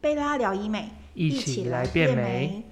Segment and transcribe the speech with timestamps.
[0.00, 2.62] 贝拉聊医美，一起来变美。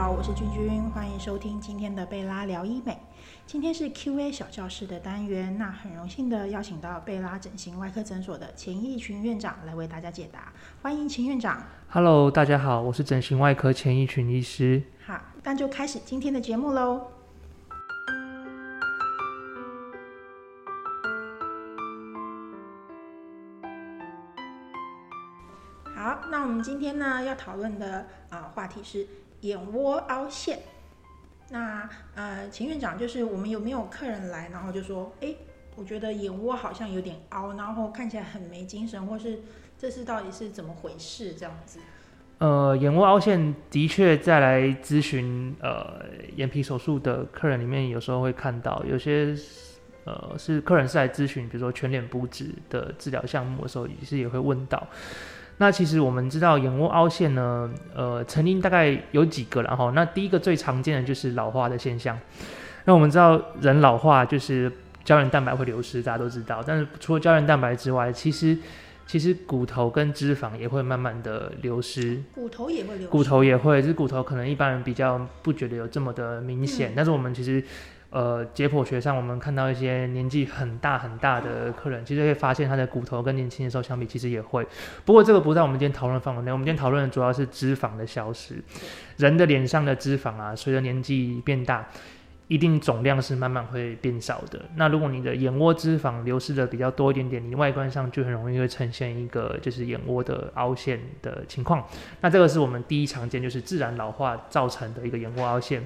[0.00, 2.96] 好，我是君君，欢迎收听今天的贝拉聊医美。
[3.46, 10.52] 今天是 Q&A 小教室的单元，那很荣幸的邀请到贝拉整形外科诊所的钱义群院长来为大家解答，
[10.82, 11.64] 欢迎钱院长。
[11.88, 14.84] Hello，大家好，我是整形外科钱义群医师。
[15.04, 17.08] 好，那就开始今天的节目喽。
[25.96, 29.04] 好，那我们今天呢要讨论的啊、呃话题是
[29.40, 30.58] 眼窝凹陷。
[31.50, 35.34] 那呃，秦院长就是我们有没有客人来，然后就说，哎，
[35.76, 39.40] 我觉得眼窝好像有点凹，然后看起来很没精神，或是
[39.78, 41.78] 这是到底是怎么回事这样子？
[42.36, 46.02] 呃，眼窝凹陷的确在来咨询呃
[46.36, 49.34] 眼皮手术的客人里面，有时候会看到有些
[50.04, 54.86] 呃是客人是来咨询，比如说全脸补脂的治疗项目的时候，也是也会问到。
[55.58, 62.18] 那其实我们知道眼窝凹陷呢，呃，成因大概有几个然后那第一个最常见的就是老化的现象。
[62.84, 64.70] 那我们知道人老化就是
[65.04, 66.62] 胶原蛋白会流失，大家都知道。
[66.66, 68.56] 但是除了胶原蛋白之外，其实
[69.06, 72.22] 其实骨头跟脂肪也会慢慢的流失。
[72.34, 77.62] 骨头也会流失，骨头也会，就是骨头可能一般人比较不觉得有这么的明显，嗯但是我们其实。
[78.10, 84.66] 呃，解剖学上，我们看到一些年纪很大很大的客人，其实会发现他的骨头跟年轻的时候相比，其实也会。
[85.04, 88.54] 不过这个不在我们今天讨论范围内，我们今天讨论的主要是脂肪的消失。
[89.18, 91.86] 人的脸上的脂肪啊，随着年纪变大，
[92.46, 94.58] 一定总量是慢慢会变少的。
[94.76, 101.86] 那如果你的眼窝脂肪流失的比较多一点点，你外观上就很容易会呈现一个就是眼窝的凹陷的情况。
[102.22, 105.84] 那这个是我们第一常见，就是自然老化造成的一个眼窝凹陷。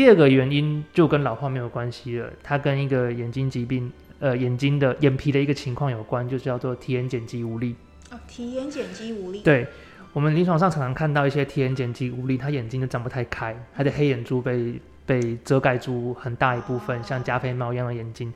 [0.00, 7.76] 第二个原因就跟老化没有关系了，它跟一个眼睛疾病，呃，眼睛的眼皮的一个情况有关，就叫做提眼睑肌无力。
[8.10, 9.66] 哦，提眼睑肌无力，对
[10.14, 18.32] 我们临床上常常看到一些提眼睑肌无力，他眼睛就张不太开，他的黑眼珠被被遮盖住很大一部分，像加菲猫一样的眼睛。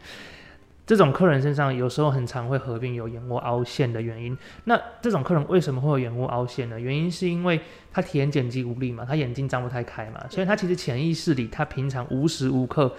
[0.87, 4.37] 这种客人身上有时候很常会合并有眼窝凹陷的原因。
[4.65, 6.79] 那这种客人为什么会有眼窝凹陷呢？
[6.79, 7.59] 原因是因为
[7.91, 12.93] 他体验剪辑无力嘛，他眼睛张不太开嘛，所以他其实潜意识里，他平常无时无刻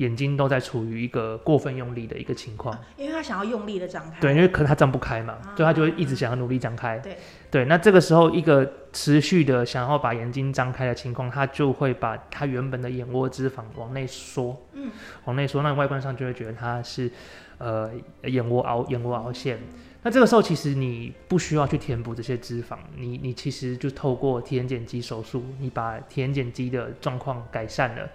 [0.00, 2.76] 眼睛都在处于一个过分用力的一个情况。
[2.96, 6.98] 因为他想要用力的张开，对，因为可能他张不开嘛，啊所以他就会一直想要努力张开。
[6.98, 7.16] 对
[7.50, 14.90] 对，那这个时候一个持续的想要把眼睛张开的情况，他就会把他原本的眼窝脂肪往内缩，嗯，
[15.24, 17.10] 往内缩，那外观上就会觉得他是
[17.58, 17.90] 呃
[18.24, 19.58] 眼窝凹眼窝凹陷。
[20.02, 28.08] 那这个时候其实你不需要去填补这些脂肪，你你其实就透过体眼睑肌手术，你把体眼睑肌的状况改善了，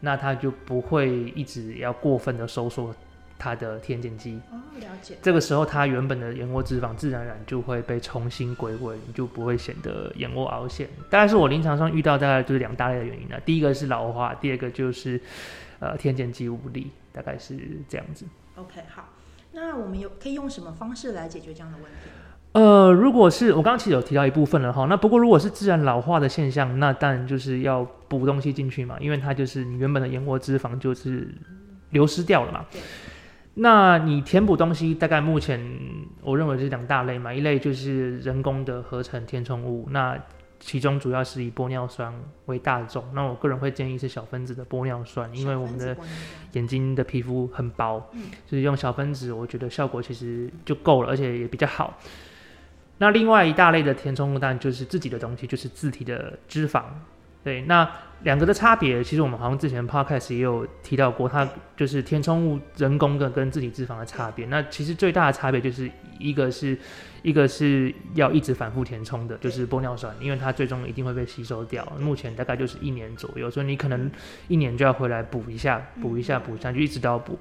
[0.00, 2.94] 那它就不会一直要过分的收缩
[3.38, 4.40] 它的提眼睑肌。
[4.50, 10.88] 哦，了解，这个时候，它原本的眼窝脂肪自然而然就会被重新归位，你就不会显得眼窝凹陷。
[11.08, 13.40] 大概是我临床上遇到大概就是两大类的原因了。
[13.40, 15.20] 第一个是老化，第二个就是
[15.78, 18.26] 呃天睑肌无力，大概是这样子。
[18.56, 19.08] OK，好，
[19.52, 22.10] 那我们有可以用什么方式来解决这样的问题？
[22.52, 31.32] 呃，如果是我刚刚其实有提到一部分了哈，那不过如果是自然老化的现象，那当然就是要补东西进去嘛，因为它就是你原本的眼窝脂肪就是
[31.90, 32.80] 流失掉了嘛对。
[33.54, 35.60] 那你填补东西，大概目前
[36.22, 40.18] 我认为是两大类嘛，一类就是人工的合成填充物，那
[40.58, 42.12] 其中主要是以玻尿酸
[42.46, 43.04] 为大众。
[43.12, 45.96] 那我个人会建议是小分子的玻尿酸，因为我们的
[46.52, 51.96] 眼睛的皮肤很薄，嗯就是用小分子，我觉得效果其实就够了，而且也比较好。
[53.00, 56.82] 那另外一大类的填充物，当然就是自己的东西，就是自体的脂肪。
[57.42, 57.90] 对，那
[58.24, 64.44] 两个的差别，其实我们好像之前 podcast 也有提到过，它就是填充物人工的跟自体脂肪的差别。
[64.46, 66.76] 那其实最大的差别就是一个是
[67.22, 71.82] 一个是要一直反复填充的，就是玻尿酸，因为它最终一定会被吸收掉。
[71.98, 74.10] 目前大概就是一年左右，所以你可能
[74.48, 77.38] 一年就要回来补一下，补一下，补一下，就一直都要补。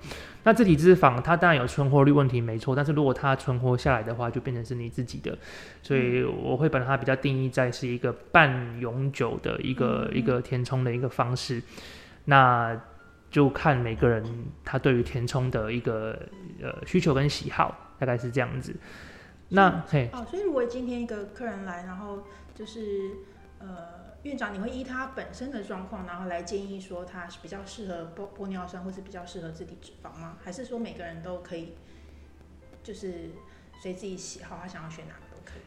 [0.49, 5.37] 那自体脂肪它当然有存活率问题，没错，但是如果它存活下来的话，就变成是你自己的，
[5.83, 11.61] 所以我会把它比较定义在是一个半永久的一个、一个填充的一个方式。
[12.25, 12.75] 那
[13.29, 14.23] 就看每个人
[14.65, 16.19] 他对于填充的一个
[16.63, 18.75] 呃需求跟喜好，大概是这样子。
[19.49, 22.23] 那嘿，哦，所以如果今天一个客人来，然后
[22.55, 23.11] 就是
[23.59, 30.37] 呃，院长，你会依他本身的状况，然后来建议说他是比较适合玻玻尿酸，或是比较适合自体脂肪吗？
[30.43, 31.73] 还是说每个人都可以，
[32.83, 33.31] 就是
[33.81, 35.61] 随自己喜好，他想要选哪个都可以？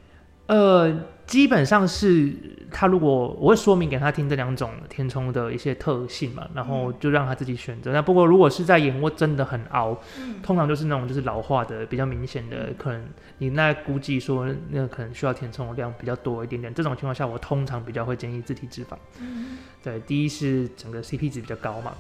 [0.47, 7.93] 呃，基本上是他如果我会说明给他听这两种填充的一些特性嘛，然后就让他自己选择。
[7.93, 13.07] 那不过如果是在眼窝真的很凹，嗯通常就是那种就是老化的比较明显的，可能
[13.39, 16.73] 你那估计说那可能需要填充的量比较多一点点。
[16.73, 18.97] 这种情况下，我通常比较会建议自体脂肪。
[19.21, 21.93] 嗯对，第一是整个 CP 值比较高嘛，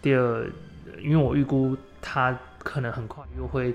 [0.00, 0.46] 第二，
[1.02, 3.74] 因为我预估它可能很快又会，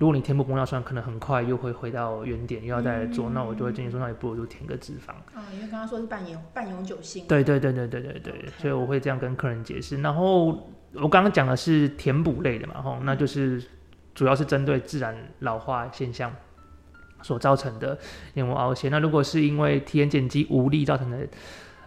[0.00, 5.10] 如果你填补玻尿酸，可能很快又会回到原点，又要再来做，那我就会建议说，那你不如就填个脂肪。
[5.38, 10.00] 啊，因为刚刚说是半永半永久性，对对对对对对对所以我会这样跟客人解释。
[10.00, 10.46] 然后
[10.94, 13.62] 我刚刚讲的是填补类的嘛，吼，那就是
[14.14, 16.34] 主要是针对自然老化现象
[17.20, 17.98] 所造成的
[18.32, 18.90] 眼窝凹陷。
[18.90, 21.28] 那如果是因为提眼睑肌无力造成的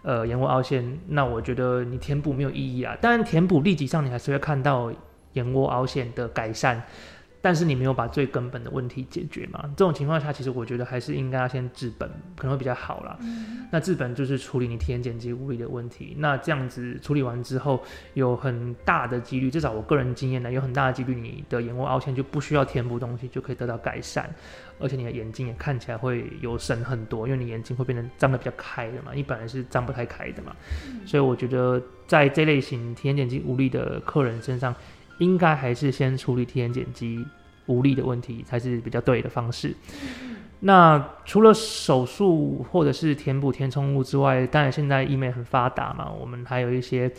[0.02, 2.96] 呃眼窝凹陷，那我觉得你填补没有意义啊。
[3.00, 4.92] 当然填补立即上你还是会看到
[5.32, 6.80] 眼窝凹陷的改善。
[7.44, 9.62] 但是你没有把最根本的问题解决嘛？
[9.76, 12.08] 这种情况下，其实我觉得还是应该要先治本，
[12.38, 13.18] 可能会比较好啦。
[13.70, 16.16] 那治本就是处理你提眼睑肌无力的问题。
[16.18, 17.82] 那这样子处理完之后，
[18.14, 24.26] 有很大的几率，至少我个人经验呢，有很大的几率，你的眼窝凹陷就不需要填补东西，就可以得到改善，
[24.78, 30.56] 而且你的眼睛也看起来会有神很多，因为你眼睛会变得张得比较开的嘛，你本来是张不太开的嘛。
[31.04, 34.74] 所以我觉得在这类型提眼睑肌无力的客人身上，
[35.18, 37.24] 应该还是先处理提眼睑肌
[37.66, 39.74] 无力的问题才是比较对的方式。
[40.60, 47.10] 那除了手术或者是填补填充物之外，当然现在医美很发达嘛，我们还有一些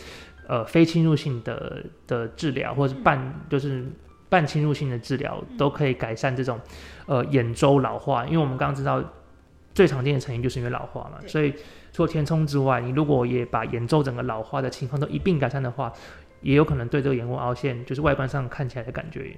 [0.48, 3.86] 呃非侵入性的的治疗，或者是半就是
[4.30, 6.60] 半侵入性的治疗，都可以改善这种
[7.06, 8.26] 呃眼周老化。
[8.26, 9.04] 因为我们刚刚知道
[9.76, 11.54] 最常见的成因就是因为老化嘛，所以
[11.92, 15.94] 除了填充之外，你如果也把眼周整个老化的情况都一并改善的话，
[16.42, 19.36] 也有可能对这个眼窝凹陷就是外观上看起来的感觉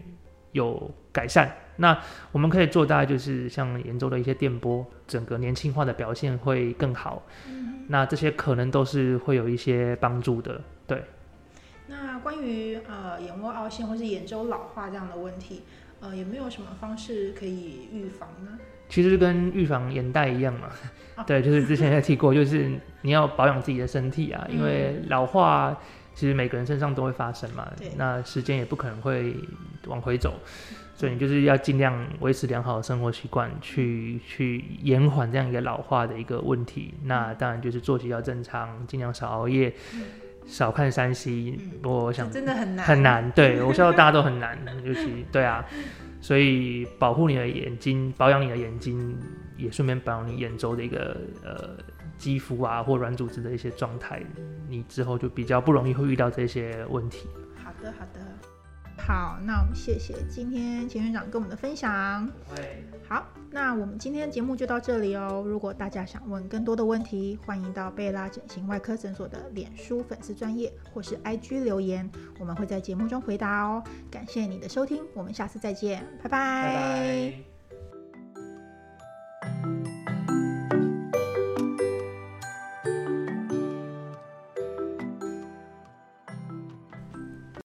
[0.52, 1.52] 有改善。
[1.76, 1.98] 那
[2.32, 7.22] 我们可以做大概就是像眼周的一些电波，整个年轻化的表现会更好。
[7.88, 10.60] 那这些可能都是会有一些帮助的。
[10.86, 11.04] 对，
[11.88, 15.62] 那关于呃眼窝凹陷或是眼周老化这样的问题，
[16.02, 18.58] 呃有没有什么方式可以预防呢？
[18.90, 20.70] 其实跟预防眼袋一样嘛。
[21.16, 22.72] 哦对，就是之前也提过，就是
[23.02, 25.78] 你要保养自己的身体啊，因为老化
[26.18, 27.72] 其实每个人身上都会发生嘛。
[27.96, 29.36] 那时间也不可能会
[29.86, 30.34] 往回走。
[30.96, 36.92] 所以你就是要尽量维持良好的生活习惯，去去延缓这样一个老化的一个问题。
[37.04, 39.72] 那当然就是作息要正常，尽量少熬夜，
[40.48, 41.56] 少看山西。
[41.62, 43.04] 嗯不过我想真的很难，很。
[43.04, 45.64] 难，对 我知道大家都很难，尤其对啊，
[46.20, 49.16] 所以保护你的眼睛，保养你的眼睛，
[49.56, 51.78] 也顺便保养你眼周的一个呃
[52.18, 54.22] 肌肤啊或软组织的一些状态，
[54.68, 57.28] 你之后就比较不容易会遇到这些问题。
[57.64, 58.20] 好的，好的。
[59.00, 62.28] 好，那我们谢谢今天钱院长跟我们的分享。
[63.08, 65.44] 好，那我们今天的节目就到这里哦。
[65.46, 72.10] 如果大家想问更多的问题，欢迎到贝拉整形外科诊所的脸书粉丝专业或是 IG 留言，
[72.40, 73.82] 我们会在节目中回答哦。
[74.12, 77.57] 感谢你的收听，我们下次再见，拜拜拜。